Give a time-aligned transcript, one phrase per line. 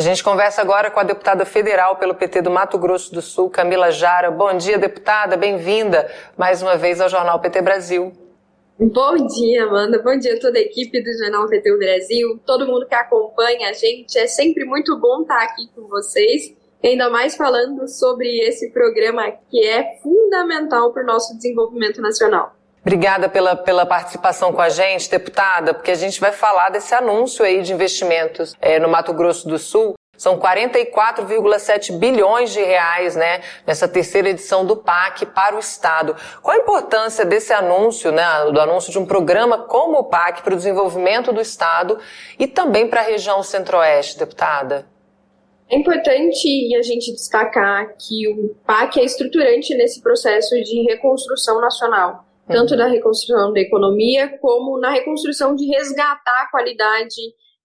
[0.00, 3.50] A gente conversa agora com a deputada federal pelo PT do Mato Grosso do Sul,
[3.50, 4.30] Camila Jara.
[4.30, 8.10] Bom dia, deputada, bem-vinda mais uma vez ao Jornal PT Brasil.
[8.78, 10.02] Bom dia, Amanda.
[10.02, 13.74] Bom dia a toda a equipe do Jornal PT Brasil, todo mundo que acompanha a
[13.74, 14.18] gente.
[14.18, 19.62] É sempre muito bom estar aqui com vocês, ainda mais falando sobre esse programa que
[19.66, 22.56] é fundamental para o nosso desenvolvimento nacional.
[22.82, 27.44] Obrigada pela, pela participação com a gente, deputada, porque a gente vai falar desse anúncio
[27.44, 29.94] aí de investimentos é, no Mato Grosso do Sul.
[30.16, 36.16] São 44,7 bilhões de reais, né, nessa terceira edição do PAC para o Estado.
[36.42, 40.54] Qual a importância desse anúncio, né, do anúncio de um programa como o PAC para
[40.54, 41.98] o desenvolvimento do Estado
[42.38, 44.86] e também para a região centro-oeste, deputada?
[45.70, 52.29] É importante a gente destacar que o PAC é estruturante nesse processo de reconstrução nacional
[52.50, 57.20] tanto na reconstrução da economia como na reconstrução de resgatar a qualidade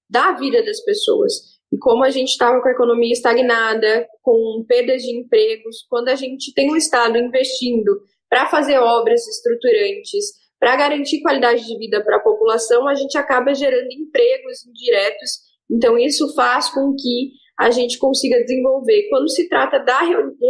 [0.10, 1.34] da vida das pessoas.
[1.72, 6.16] E como a gente estava com a economia estagnada, com perdas de empregos, quando a
[6.16, 12.18] gente tem o Estado investindo para fazer obras estruturantes, para garantir qualidade de vida para
[12.18, 15.32] a população, a gente acaba gerando empregos indiretos.
[15.70, 19.08] Então, isso faz com que a gente consiga desenvolver.
[19.10, 20.00] Quando se trata da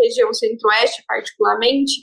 [0.04, 1.94] região centro-oeste, particularmente,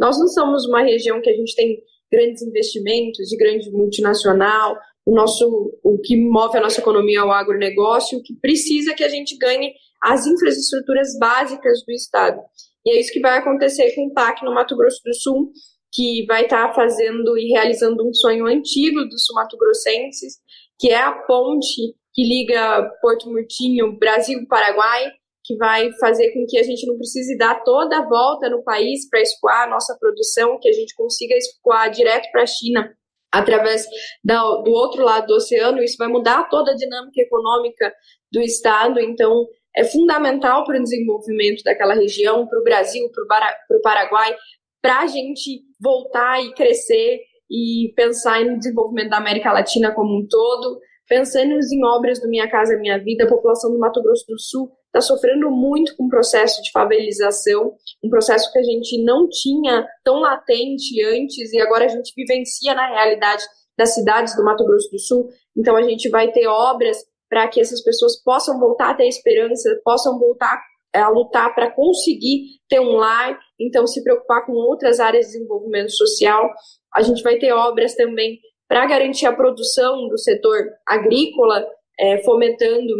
[0.00, 1.78] nós não somos uma região que a gente tem
[2.10, 4.76] grandes investimentos de grande multinacional.
[5.06, 9.04] O nosso, o que move a nossa economia é o agronegócio, o que precisa que
[9.04, 12.40] a gente ganhe as infraestruturas básicas do Estado.
[12.84, 15.52] E é isso que vai acontecer com o PAC no Mato Grosso do Sul,
[15.92, 20.36] que vai estar fazendo e realizando um sonho antigo dos sumatogrossenses,
[20.78, 25.12] que é a ponte que liga Porto Murtinho, Brasil Paraguai,
[25.50, 29.08] que vai fazer com que a gente não precise dar toda a volta no país
[29.08, 32.88] para escoar a nossa produção, que a gente consiga escoar direto para a China
[33.32, 33.84] através
[34.22, 35.82] da, do outro lado do oceano.
[35.82, 37.92] Isso vai mudar toda a dinâmica econômica
[38.30, 39.00] do Estado.
[39.00, 44.32] Então, é fundamental para o desenvolvimento daquela região, para o Brasil, para o Paraguai,
[44.80, 50.26] para a gente voltar e crescer e pensar no desenvolvimento da América Latina como um
[50.28, 50.78] todo.
[51.08, 54.70] Pensando em obras do Minha Casa Minha Vida, a população do Mato Grosso do Sul
[54.90, 59.86] está sofrendo muito com o processo de favelização, um processo que a gente não tinha
[60.04, 63.44] tão latente antes e agora a gente vivencia na realidade
[63.78, 65.28] das cidades do Mato Grosso do Sul.
[65.56, 69.80] Então a gente vai ter obras para que essas pessoas possam voltar a ter esperança,
[69.84, 70.60] possam voltar
[70.92, 75.92] a lutar para conseguir ter um lar, então se preocupar com outras áreas de desenvolvimento
[75.92, 76.50] social.
[76.92, 81.64] A gente vai ter obras também para garantir a produção do setor agrícola,
[81.98, 82.92] é, fomentando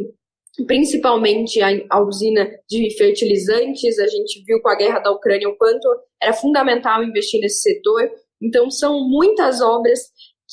[0.67, 3.99] principalmente a, usina de fertilizantes.
[3.99, 5.89] A gente viu com a guerra da Ucrânia o quanto
[6.21, 8.11] era fundamental investir nesse setor.
[8.43, 10.01] Então, são muitas obras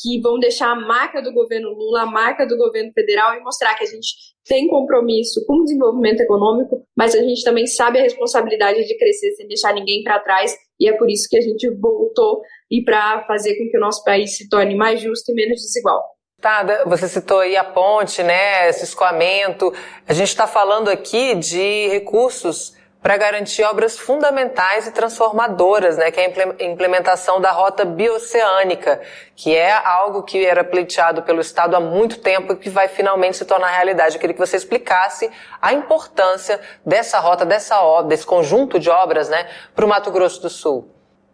[0.02, 3.76] que vão deixar a marca do governo Lula, a marca do governo federal e mostrar
[3.76, 4.10] que a gente
[4.46, 9.32] tem compromisso com o desenvolvimento econômico, mas a gente também sabe a responsabilidade de crescer
[9.32, 12.42] sem deixar ninguém para trás e é por isso que a gente voltou
[12.72, 16.17] e para fazer com que o nosso país se torne mais justo e menos desigual.
[16.40, 19.74] Tá, você citou aí a ponte, né, esse escoamento.
[20.08, 26.20] A gente está falando aqui de recursos para garantir obras fundamentais e transformadoras, né, que
[26.20, 29.02] é a implementação da rota bioceânica,
[29.36, 33.38] que é algo que era pleiteado pelo Estado há muito tempo e que vai finalmente
[33.38, 34.14] se tornar realidade.
[34.14, 39.28] Eu queria que você explicasse a importância dessa rota, dessa obra, desse conjunto de obras,
[39.28, 40.88] né, para o Mato Grosso do Sul.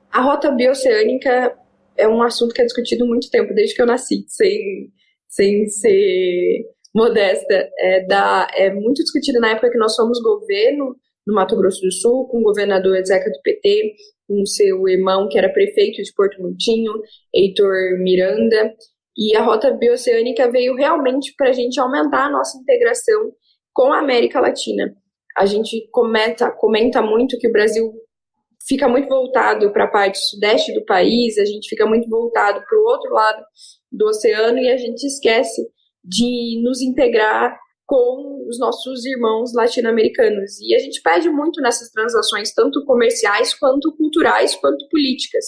[0.09, 1.57] A rota bioceânica
[1.97, 4.91] é um assunto que é discutido muito tempo, desde que eu nasci, sem,
[5.27, 7.69] sem ser modesta.
[7.79, 10.95] É, da, é muito discutido na época que nós somos governo
[11.25, 13.95] no Mato Grosso do Sul, com o governador Zeca do PT,
[14.27, 16.93] com seu irmão, que era prefeito de Porto Murtinho,
[17.33, 18.73] Heitor Miranda.
[19.17, 23.31] E a rota bioceânica veio realmente para a gente aumentar a nossa integração
[23.71, 24.93] com a América Latina.
[25.37, 27.91] A gente comenta, comenta muito que o Brasil
[28.67, 32.77] fica muito voltado para a parte sudeste do país, a gente fica muito voltado para
[32.77, 33.43] o outro lado
[33.91, 35.61] do oceano e a gente esquece
[36.03, 40.59] de nos integrar com os nossos irmãos latino-americanos.
[40.61, 45.45] E a gente perde muito nessas transações, tanto comerciais, quanto culturais, quanto políticas.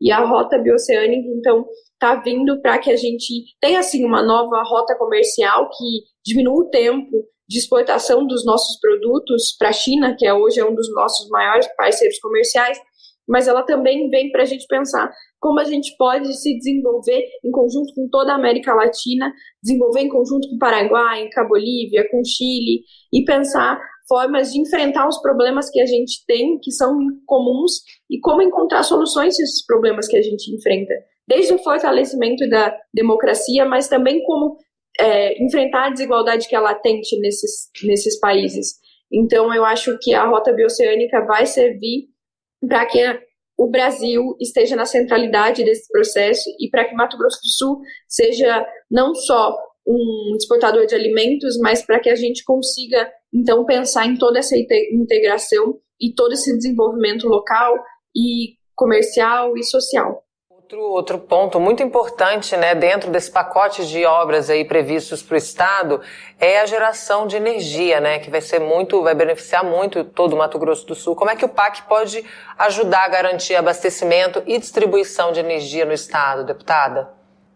[0.00, 1.64] E a rota bioceânica, então,
[1.94, 6.68] está vindo para que a gente tenha, assim, uma nova rota comercial que diminua o
[6.68, 10.92] tempo de exportação dos nossos produtos para a China, que é hoje é um dos
[10.92, 12.78] nossos maiores parceiros comerciais,
[13.28, 17.50] mas ela também vem para a gente pensar como a gente pode se desenvolver em
[17.50, 19.32] conjunto com toda a América Latina,
[19.62, 22.82] desenvolver em conjunto com o Paraguai, com a Bolívia, com o Chile,
[23.12, 26.96] e pensar formas de enfrentar os problemas que a gente tem, que são
[27.26, 30.94] comuns, e como encontrar soluções para esses problemas que a gente enfrenta.
[31.26, 34.56] Desde o fortalecimento da democracia, mas também como
[35.00, 38.74] é, enfrentar a desigualdade que é latente nesses, nesses países.
[39.12, 42.08] Então, eu acho que a rota bioceânica vai servir
[42.60, 43.20] para que
[43.58, 48.66] o Brasil esteja na centralidade desse processo e para que Mato Grosso do Sul seja
[48.90, 49.56] não só
[49.86, 54.56] um exportador de alimentos, mas para que a gente consiga, então, pensar em toda essa
[54.56, 57.76] integração e todo esse desenvolvimento local
[58.14, 60.25] e comercial e social.
[60.66, 65.38] Outro, outro ponto muito importante, né, dentro desse pacote de obras aí previstos para o
[65.38, 66.00] Estado
[66.40, 70.36] é a geração de energia, né, que vai ser muito, vai beneficiar muito todo o
[70.36, 71.14] Mato Grosso do Sul.
[71.14, 72.24] Como é que o PAC pode
[72.58, 77.10] ajudar a garantir abastecimento e distribuição de energia no Estado, deputada?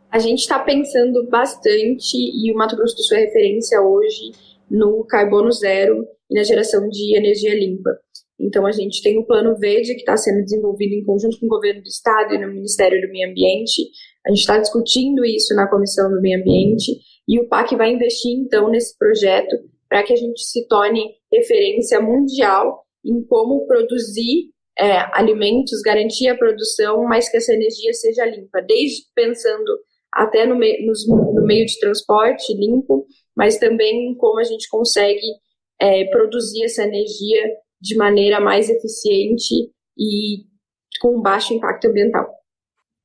[0.08, 4.30] A gente está pensando bastante, e o Mato Grosso do Sul é referência hoje
[4.70, 7.90] no carbono zero e na geração de energia limpa.
[8.40, 11.50] Então, a gente tem o Plano Verde, que está sendo desenvolvido em conjunto com o
[11.50, 13.82] governo do Estado e no Ministério do Meio Ambiente.
[14.26, 16.98] A gente está discutindo isso na Comissão do Meio Ambiente
[17.28, 19.56] e o PAC vai investir, então, nesse projeto
[19.88, 26.36] para que a gente se torne referência mundial em como produzir é, alimentos, garantir a
[26.36, 29.78] produção, mas que essa energia seja limpa, desde pensando
[30.12, 33.06] até no, me no meio de transporte limpo,
[33.36, 35.26] mas também em como a gente consegue
[35.80, 37.42] é, produzir essa energia
[37.80, 40.44] de maneira mais eficiente e
[41.00, 42.28] com baixo impacto ambiental.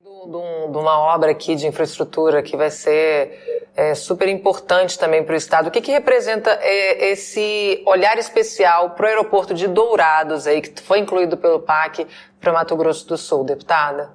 [0.02, 5.38] De uma obra aqui de infraestrutura que vai ser é, super importante também para o
[5.38, 5.68] Estado.
[5.68, 10.82] O que, que representa é, esse olhar especial para o aeroporto de Dourados, aí, que
[10.82, 12.08] foi incluído pelo PAC
[12.40, 14.14] para Mato Grosso do Sul, deputada?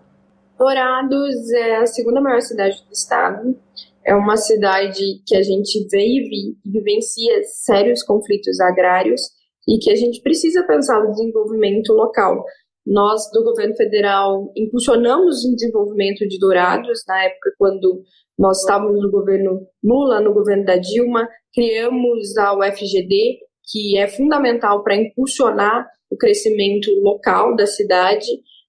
[0.59, 3.57] Dourados é a segunda maior cidade do Estado.
[4.05, 9.21] É uma cidade que a gente vê e vivencia sérios conflitos agrários
[9.69, 12.45] e que a gente precisa pensar no desenvolvimento local.
[12.87, 18.03] Nós, do governo federal, impulsionamos o desenvolvimento de Dourados, na época quando
[18.39, 23.39] nós estávamos no governo Lula, no governo da Dilma, criamos a UFGD,
[23.71, 28.27] que é fundamental para impulsionar o crescimento local da cidade,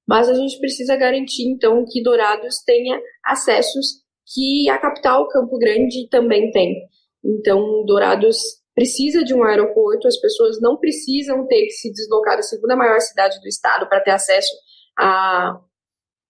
[0.08, 4.02] mas a gente precisa garantir, então, que Dourados tenha acessos
[4.34, 6.76] que a capital Campo Grande também tem.
[7.24, 8.38] Então, Dourados
[8.76, 13.00] precisa de um aeroporto, as pessoas não precisam ter que se deslocar da segunda maior
[13.00, 14.52] cidade do estado para ter acesso
[14.98, 15.60] a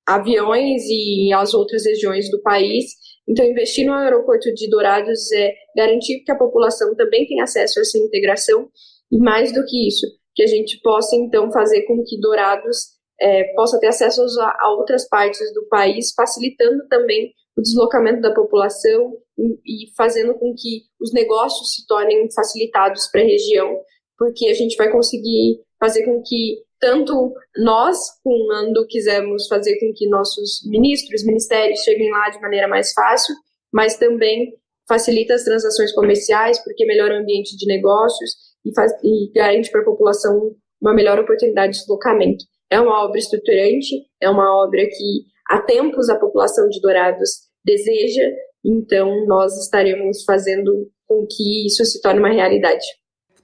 [0.07, 2.85] aviões e às outras regiões do país.
[3.27, 7.81] Então, investir no aeroporto de Dourados é garantir que a população também tenha acesso a
[7.81, 8.69] essa integração
[9.11, 12.77] e, mais do que isso, que a gente possa, então, fazer com que Dourados
[13.19, 18.33] é, possa ter acesso a, a outras partes do país, facilitando também o deslocamento da
[18.33, 23.77] população e, e fazendo com que os negócios se tornem facilitados para a região,
[24.17, 30.07] porque a gente vai conseguir fazer com que tanto nós, quando quisermos fazer com que
[30.09, 33.35] nossos ministros, ministérios cheguem lá de maneira mais fácil,
[33.71, 34.53] mas também
[34.87, 38.31] facilita as transações comerciais, porque melhora o ambiente de negócios
[38.65, 42.43] e, faz, e garante para a população uma melhor oportunidade de deslocamento.
[42.71, 47.29] É uma obra estruturante, é uma obra que há tempos a população de Dourados
[47.65, 48.27] deseja,
[48.65, 52.85] então nós estaremos fazendo com que isso se torne uma realidade.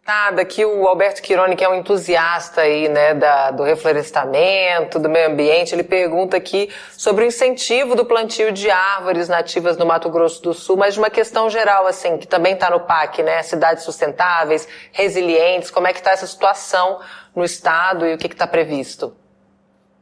[0.07, 5.09] Nada, aqui o Alberto Quironi, que é um entusiasta aí, né, da, do reflorestamento, do
[5.09, 10.09] meio ambiente, ele pergunta aqui sobre o incentivo do plantio de árvores nativas no Mato
[10.09, 13.43] Grosso do Sul, mas de uma questão geral, assim, que também está no PAC, né,
[13.43, 17.01] cidades sustentáveis, resilientes, como é que está essa situação
[17.35, 19.13] no estado e o que está previsto?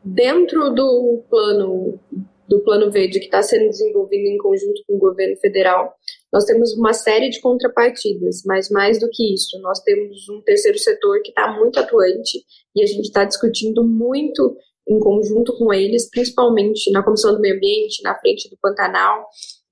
[0.03, 2.00] Dentro do plano
[2.48, 5.94] do Plano Verde que está sendo desenvolvido em conjunto com o governo federal,
[6.32, 10.78] nós temos uma série de contrapartidas, mas mais do que isso, nós temos um terceiro
[10.78, 12.44] setor que está muito atuante
[12.75, 14.56] e a gente está discutindo muito
[14.88, 19.25] em conjunto com eles, principalmente na Comissão do Meio Ambiente, na frente do Pantanal,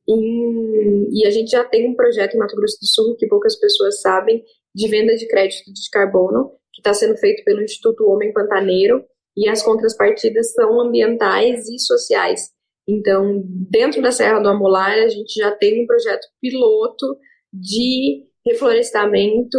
[0.08, 4.01] e a gente já tem um projeto em Mato Grosso do Sul, que poucas pessoas
[4.01, 4.44] sabem,
[4.75, 9.03] de venda de crédito de carbono, que está sendo feito pelo Instituto Homem Pantaneiro,
[9.38, 12.50] e as contrapartidas são ambientais e sociais.
[12.88, 17.18] Então, dentro da Serra do Amolar, a gente já tem um projeto piloto
[17.52, 19.58] de reflorestamento,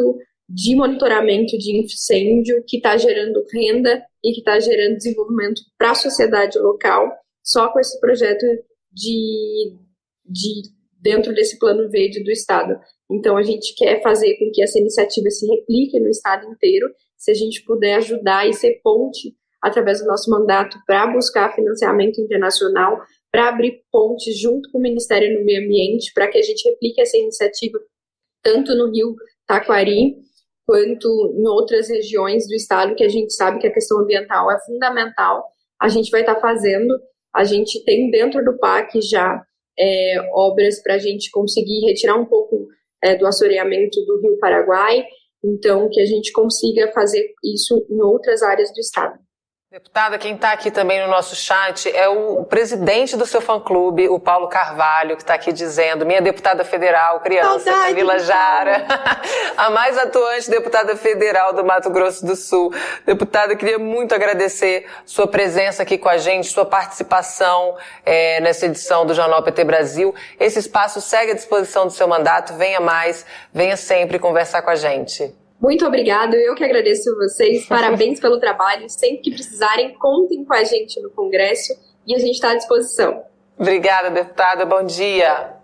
[0.48, 5.94] de monitoramento de incêndio, que está gerando renda e que está gerando desenvolvimento para a
[5.94, 7.10] sociedade local,
[7.42, 8.44] só com esse projeto
[8.92, 9.76] de,
[10.24, 10.62] de
[11.00, 12.78] dentro desse plano verde do Estado.
[13.10, 17.30] Então, a gente quer fazer com que essa iniciativa se replique no Estado inteiro, se
[17.30, 23.00] a gente puder ajudar e ser ponte através do nosso mandato para buscar financiamento internacional,
[23.32, 27.00] para abrir pontes junto com o Ministério do Meio Ambiente, para que a gente replique
[27.00, 27.78] essa iniciativa
[28.42, 29.14] tanto no Rio
[29.46, 30.16] Taquari
[30.66, 34.60] quanto em outras regiões do estado que a gente sabe que a questão ambiental é
[34.66, 35.44] fundamental.
[35.80, 36.94] A gente vai estar tá fazendo,
[37.34, 39.42] a gente tem dentro do PAC já
[39.78, 42.68] é, obras para a gente conseguir retirar um pouco
[43.02, 45.04] é, do assoreamento do Rio Paraguai,
[45.42, 49.18] então que a gente consiga fazer isso em outras áreas do estado.
[49.74, 54.20] Deputada, quem está aqui também no nosso chat é o presidente do seu fã-clube, o
[54.20, 58.86] Paulo Carvalho, que está aqui dizendo, minha deputada federal, criança, Saudade, Camila Jara,
[59.58, 62.72] a mais atuante deputada federal do Mato Grosso do Sul.
[63.04, 67.76] Deputada, queria muito agradecer sua presença aqui com a gente, sua participação
[68.06, 70.14] é, nessa edição do Jornal PT Brasil.
[70.38, 74.76] Esse espaço segue à disposição do seu mandato, venha mais, venha sempre conversar com a
[74.76, 75.34] gente.
[75.60, 78.88] Muito obrigado, eu que agradeço vocês, parabéns pelo trabalho.
[78.88, 81.72] Sempre que precisarem, contem com a gente no Congresso
[82.06, 83.24] e a gente está à disposição.
[83.58, 85.52] Obrigada, deputada, bom dia.